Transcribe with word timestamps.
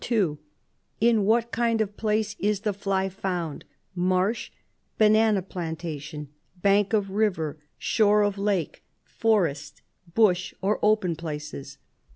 (2) 0.01 0.39
In 0.99 1.25
what 1.25 1.51
kind 1.51 1.79
of 1.79 1.95
place 1.95 2.35
is 2.39 2.61
the 2.61 2.73
fly 2.73 3.07
found: 3.07 3.65
marsh, 3.93 4.49
banana 4.97 5.43
plantation, 5.43 6.27
bank 6.59 6.91
of 6.91 7.11
river, 7.11 7.59
shore 7.77 8.23
of 8.23 8.35
lake, 8.39 8.83
forest, 9.05 9.83
bush, 10.15 10.55
or 10.59 10.79
open 10.81 11.15
places? 11.15 11.77